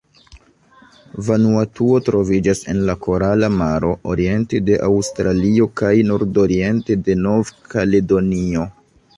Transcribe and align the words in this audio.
Vanuatuo 1.27 1.99
troviĝas 2.07 2.61
en 2.73 2.79
la 2.87 2.95
Korala 3.07 3.49
Maro, 3.59 3.91
oriente 4.15 4.63
de 4.71 4.81
Aŭstralio 4.89 5.69
kaj 5.83 5.95
nordoriente 6.11 7.01
de 7.11 7.21
Nov-Kaledonio. 7.29 8.67